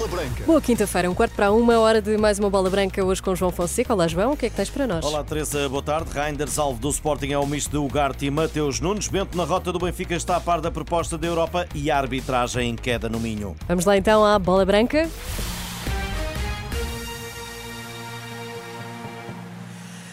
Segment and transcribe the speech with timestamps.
[0.00, 0.44] Bola Branca.
[0.46, 3.52] Boa quinta-feira, um quarto para uma, hora de mais uma bola branca hoje com João
[3.52, 3.92] Fonseca.
[3.92, 5.04] Olá, João, o que é que tens para nós?
[5.04, 6.10] Olá, Teresa, boa tarde.
[6.10, 9.08] Reinders, alvo do Sporting é o misto de Ugarte e Mateus Nunes.
[9.08, 12.70] Bento na rota do Benfica está a par da proposta da Europa e a arbitragem
[12.70, 13.54] em queda no Minho.
[13.68, 15.06] Vamos lá então à bola branca.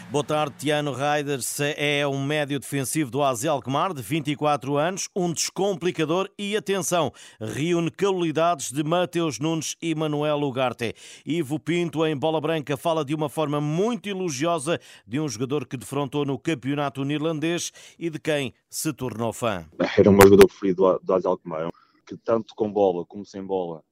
[0.09, 5.33] Boa tarde, Tiano Reiders é um médio defensivo do AZ Alkmaar, de 24 anos, um
[5.33, 10.93] descomplicador e, atenção, reúne qualidades de Mateus Nunes e Manuel Ugarte.
[11.25, 15.75] Ivo Pinto, em bola branca, fala de uma forma muito elogiosa de um jogador que
[15.75, 19.65] defrontou no campeonato neerlandês e de quem se tornou fã.
[19.97, 21.69] Era meu jogador preferido do AZ Alkmaar,
[22.05, 23.83] que tanto com bola como sem bola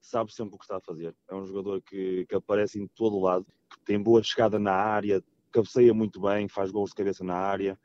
[0.00, 1.14] sabe sempre o que está a fazer.
[1.30, 5.22] É um jogador que, que aparece em todo lado, que tem boa chegada na área,
[5.50, 7.78] cabeceia muito bem, faz gols de cabeça na área.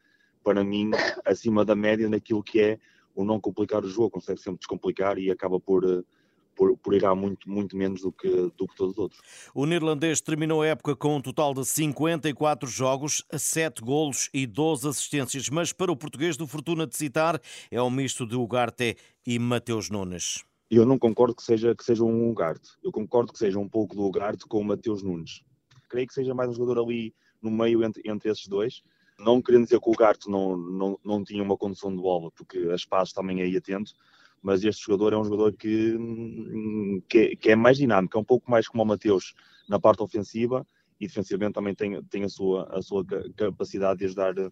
[0.44, 0.92] Para mim,
[1.26, 2.80] acima da média naquilo que é
[3.16, 6.04] o não complicar o jogo, consegue sempre descomplicar e acaba por, eh,
[6.56, 9.22] por, por ir a muito, muito menos do que, do que todos os outros.
[9.54, 14.88] O neerlandês terminou a época com um total de 54 jogos, 7 golos e 12
[14.88, 17.40] assistências, mas para o português do Fortuna de citar
[17.72, 20.44] é um misto de Ugarte e Mateus Nunes.
[20.70, 23.96] Eu não concordo que seja, que seja um Ugarte, eu concordo que seja um pouco
[23.96, 25.44] do Ugarte com o Mateus Nunes.
[25.88, 27.14] Creio que seja mais um jogador ali
[27.46, 28.82] no meio entre, entre esses dois.
[29.18, 32.58] Não querendo dizer que o Garto não, não, não tinha uma condução de bola, porque
[32.74, 33.94] as passes também aí atento,
[34.42, 35.98] mas este jogador é um jogador que,
[37.08, 39.34] que, é, que é mais dinâmico, é um pouco mais como o Mateus
[39.70, 40.66] na parte ofensiva
[41.00, 44.52] e defensivamente também tem, tem a, sua, a sua capacidade de ajudar, de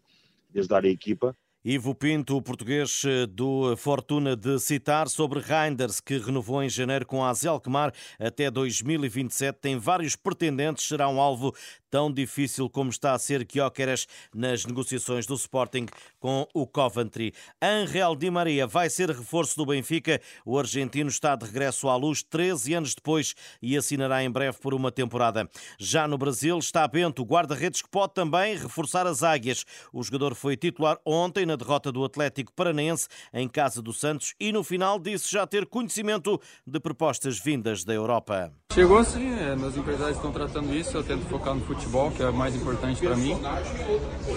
[0.56, 1.36] ajudar a equipa.
[1.66, 7.24] Ivo Pinto, o português do Fortuna de citar sobre Reinders, que renovou em janeiro com
[7.24, 11.56] a Azelkmar até 2027, tem vários pretendentes, será um alvo
[11.94, 15.86] tão difícil como está a ser Gyökeres nas negociações do Sporting
[16.20, 17.32] com o Coventry.
[17.62, 20.20] Angel Di Maria vai ser reforço do Benfica.
[20.44, 24.74] O argentino está de regresso à luz 13 anos depois e assinará em breve por
[24.74, 25.48] uma temporada.
[25.78, 29.64] Já no Brasil está Bento, guarda-redes que pode também reforçar as águias.
[29.94, 34.52] O jogador foi titular ontem na derrota do Atlético Paranaense em casa do Santos e
[34.52, 38.52] no final disse já ter conhecimento de propostas vindas da Europa.
[38.74, 42.30] Chegou sim, é, meus empresários estão tratando isso, eu tento focar no futebol que é
[42.30, 43.38] o mais importante para mim.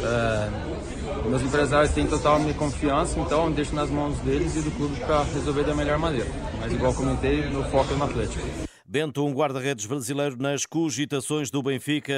[0.03, 4.95] É, meus empresários têm total minha confiança, então deixo nas mãos deles e do clube
[5.01, 6.29] para resolver da melhor maneira.
[6.61, 8.45] Mas, igual comentei, meu foco é no Atlético.
[8.85, 12.13] Bento, um guarda-redes brasileiro nas cogitações do Benfica,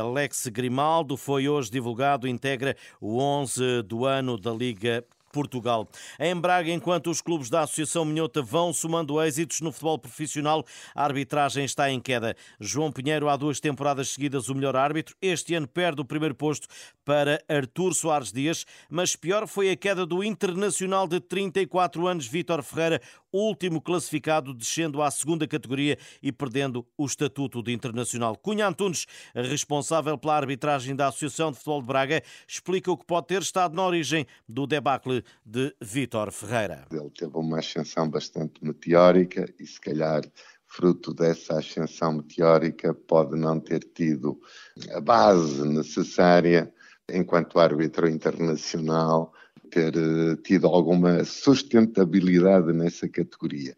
[0.00, 5.88] Alex Grimaldo, foi hoje divulgado, integra o 11 do ano da Liga Portugal.
[6.18, 10.64] Em Braga, enquanto os clubes da Associação Minhota vão somando êxitos no futebol profissional,
[10.94, 12.36] a arbitragem está em queda.
[12.58, 15.14] João Pinheiro, há duas temporadas seguidas, o melhor árbitro.
[15.20, 16.68] Este ano perde o primeiro posto
[17.04, 22.62] para Artur Soares Dias, mas pior foi a queda do internacional de 34 anos, Vítor
[22.62, 23.00] Ferreira,
[23.32, 28.36] último classificado, descendo à segunda categoria e perdendo o estatuto de internacional.
[28.36, 33.28] Cunha Antunes, responsável pela arbitragem da Associação de Futebol de Braga, explica o que pode
[33.28, 36.86] ter estado na origem do debacle de Vítor Ferreira.
[36.90, 40.22] Ele teve uma ascensão bastante meteórica e, se calhar,
[40.66, 44.40] fruto dessa ascensão meteórica, pode não ter tido
[44.92, 46.72] a base necessária
[47.12, 49.32] enquanto árbitro internacional
[49.70, 53.76] ter eh, tido alguma sustentabilidade nessa categoria.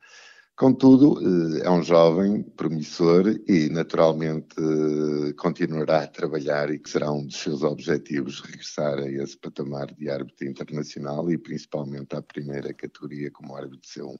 [0.54, 7.10] Contudo, eh, é um jovem promissor e, naturalmente, eh, continuará a trabalhar e que será
[7.10, 12.72] um dos seus objetivos regressar a esse patamar de árbitro internacional e, principalmente, à primeira
[12.74, 14.16] categoria como árbitro C1.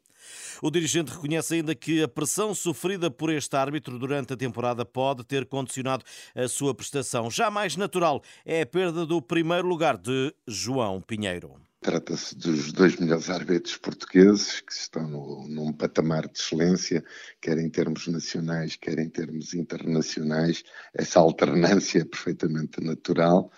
[0.60, 5.24] O dirigente reconhece ainda que a pressão sofrida por este árbitro durante a temporada pode
[5.24, 6.02] ter condicionado
[6.34, 7.30] a sua prestação.
[7.30, 11.61] Já mais natural é a perda do primeiro lugar de João Pinheiro.
[11.82, 17.04] Trata-se dos dois melhores árbitros portugueses que estão no, num patamar de excelência,
[17.40, 20.62] quer em termos nacionais, quer em termos internacionais.
[20.94, 23.50] Essa alternância é perfeitamente natural.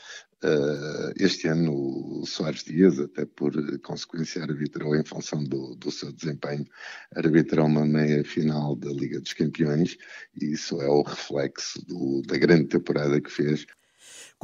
[0.43, 1.75] Uh, este ano
[2.23, 6.67] o Soares Dias, até por consequência, arbitrou em função do, do seu desempenho,
[7.15, 9.99] arbitrou uma meia final da Liga dos Campeões
[10.41, 13.67] e isso é o reflexo do, da grande temporada que fez.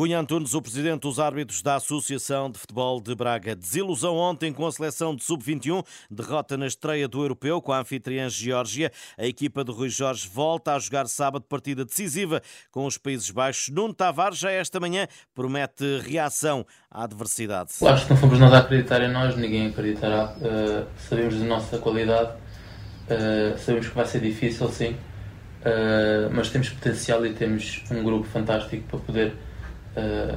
[0.00, 3.54] Cunha Antunes, o presidente dos árbitros da Associação de Futebol de Braga.
[3.54, 8.26] Desilusão ontem com a seleção de sub-21, derrota na estreia do europeu com a anfitriã
[8.30, 8.90] Geórgia.
[9.18, 13.68] A equipa de Rui Jorge volta a jogar sábado partida decisiva com os Países Baixos.
[13.68, 17.72] Nuno Tavares já esta manhã promete reação à adversidade.
[17.84, 20.34] Acho que não fomos nós a acreditar em nós, ninguém acreditará.
[20.38, 26.70] Uh, sabemos da nossa qualidade, uh, sabemos que vai ser difícil, sim, uh, mas temos
[26.70, 29.49] potencial e temos um grupo fantástico para poder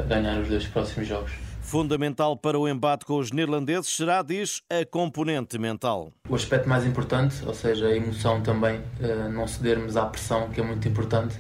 [0.08, 1.32] ganhar os dois próximos jogos.
[1.64, 6.12] Fundamental para o embate com os neerlandeses será, diz, a componente mental.
[6.30, 10.60] O aspecto mais importante, ou seja, a emoção também, eh, não cedermos à pressão, que
[10.60, 11.40] é muito importante,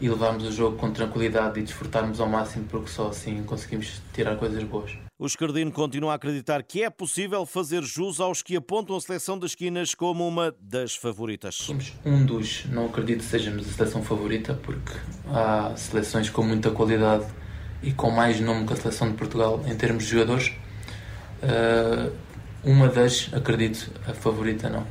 [0.00, 4.36] e levarmos o jogo com tranquilidade e desfrutarmos ao máximo, porque só assim conseguimos tirar
[4.36, 4.92] coisas boas.
[5.18, 9.38] O Escardino continua a acreditar que é possível fazer jus aos que apontam a seleção
[9.38, 11.54] das esquinas como uma das favoritas.
[11.54, 14.92] Somos um dos, não acredito que sejamos a seleção favorita, porque
[15.28, 17.24] há seleções com muita qualidade
[17.84, 20.52] e com mais nome que a seleção de Portugal em termos de jogadores.
[21.42, 22.12] Uh,
[22.64, 24.86] uma das, acredito, a favorita não.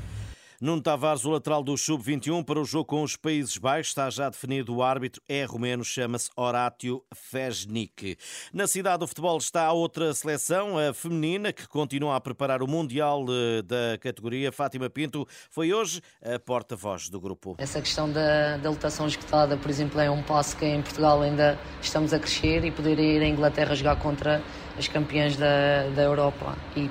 [0.63, 4.30] Nuno Tavares, o lateral do Sub-21 para o jogo com os Países Baixos, está já
[4.30, 8.15] definido o árbitro, é romeno, chama-se Horatio Fesnik.
[8.54, 13.25] Na cidade do futebol está outra seleção, a feminina, que continua a preparar o Mundial
[13.27, 14.54] eh, da categoria.
[14.54, 17.56] Fátima Pinto foi hoje a porta-voz do grupo.
[17.57, 21.60] Essa questão da, da lotação esgotada, por exemplo, é um passo que em Portugal ainda
[21.81, 24.42] estamos a crescer e poder ir à Inglaterra jogar contra
[24.77, 26.57] as campeãs da, da Europa.
[26.77, 26.89] E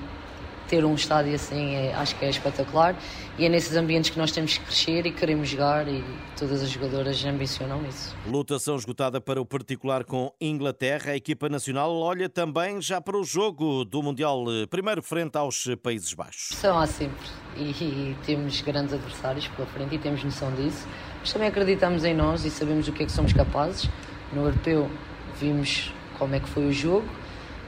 [0.72, 2.96] ter um estádio assim é, acho que é espetacular
[3.38, 6.02] e é nesses ambientes que nós temos que crescer e queremos jogar e
[6.34, 8.16] todas as jogadoras ambicionam isso.
[8.26, 11.12] Lutação esgotada para o particular com Inglaterra.
[11.12, 15.68] A equipa nacional olha também já para o jogo do Mundial, eh, primeiro frente aos
[15.82, 16.56] Países Baixos.
[16.56, 20.88] São há sempre e, e temos grandes adversários pela frente e temos noção disso,
[21.20, 23.90] mas também acreditamos em nós e sabemos o que é que somos capazes.
[24.32, 24.90] No europeu
[25.38, 27.06] vimos como é que foi o jogo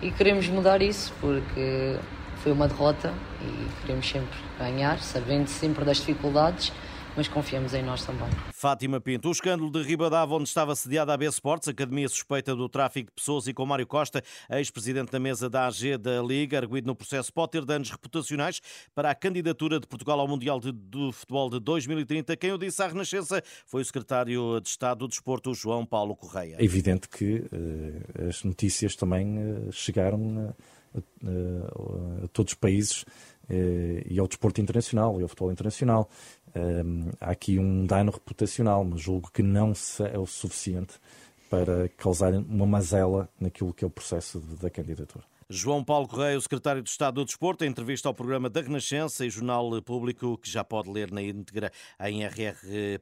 [0.01, 1.99] e queremos mudar isso porque
[2.45, 6.71] foi uma derrota e queremos sempre ganhar, sabendo sempre das dificuldades,
[7.17, 8.29] mas confiamos em nós também.
[8.53, 12.69] Fátima Pinto, o escândalo de Ribadava, onde estava sediada a B Sports, academia suspeita do
[12.69, 16.87] tráfico de pessoas, e com Mário Costa, ex-presidente da mesa da AG da Liga, arguído
[16.87, 18.61] no processo, pode ter danos reputacionais
[18.95, 22.37] para a candidatura de Portugal ao Mundial de, do Futebol de 2030.
[22.37, 26.57] Quem o disse à Renascença foi o secretário de Estado do Desporto, João Paulo Correia.
[26.59, 30.51] É evidente que uh, as notícias também uh, chegaram.
[30.51, 33.05] Uh, a, a todos os países
[33.49, 36.09] eh, e ao desporto internacional e ao futebol internacional.
[36.55, 39.73] Ehm, há aqui um dano reputacional, mas julgo que não
[40.13, 40.95] é o suficiente
[41.51, 45.25] para causar uma mazela naquilo que é o processo da candidatura.
[45.49, 49.25] João Paulo Correia, o secretário de Estado do Desporto, em entrevista ao programa da Renascença
[49.25, 51.71] e Jornal Público, que já pode ler na íntegra
[52.01, 52.99] em rr.pt,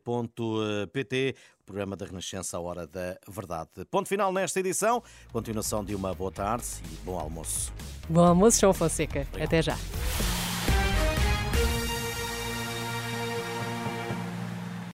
[1.60, 3.70] o programa da Renascença, a hora da verdade.
[3.90, 5.02] Ponto final nesta edição.
[5.32, 7.72] Continuação de uma boa tarde e bom almoço.
[8.08, 9.26] Bom almoço, João Fonseca.
[9.40, 9.76] Até já.